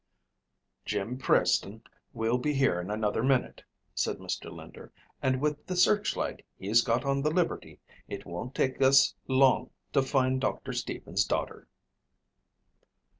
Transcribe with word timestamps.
"Jim 0.83 1.15
Preston 1.15 1.83
will 2.11 2.39
be 2.39 2.55
here 2.55 2.81
in 2.81 2.89
another 2.89 3.21
minute," 3.21 3.61
said 3.93 4.17
Mr. 4.17 4.51
Linder, 4.51 4.91
"and 5.21 5.39
with 5.39 5.63
the 5.67 5.75
searchlight 5.75 6.43
he's 6.57 6.81
got 6.81 7.05
on 7.05 7.21
the 7.21 7.29
Liberty 7.29 7.79
it 8.07 8.25
won't 8.25 8.55
take 8.55 8.81
us 8.81 9.13
long 9.27 9.69
to 9.93 10.01
find 10.01 10.41
Doctor 10.41 10.73
Stevens' 10.73 11.23
daughter." 11.23 11.67